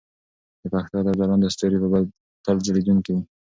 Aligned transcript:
د 0.61 0.63
پښتو 0.73 0.95
ادب 1.01 1.15
ځلانده 1.19 1.47
ستوري 1.55 1.77
به 1.81 1.99
تل 2.45 2.57
ځلېدونکي 2.65 3.11
وي. 3.15 3.23